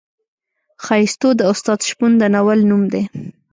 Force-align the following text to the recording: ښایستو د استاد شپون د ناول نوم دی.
ښایستو 0.83 1.29
د 1.39 1.41
استاد 1.51 1.79
شپون 1.89 2.11
د 2.17 2.23
ناول 2.33 2.59
نوم 2.69 2.83
دی. 2.93 3.03